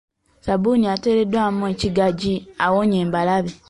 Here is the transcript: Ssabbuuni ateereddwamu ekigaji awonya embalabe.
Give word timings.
Ssabbuuni 0.37 0.85
ateereddwamu 0.93 1.63
ekigaji 1.73 2.33
awonya 2.65 2.97
embalabe. 3.03 3.51